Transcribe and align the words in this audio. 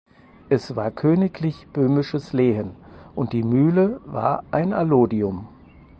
Es 0.49 0.75
war 0.75 0.89
königlich 0.89 1.67
böhmisches 1.73 2.33
Lehen 2.33 2.71
und 3.13 3.33
die 3.33 3.43
Mühle 3.43 4.01
war 4.03 4.43
ein 4.49 4.73
Allodium. 4.73 5.47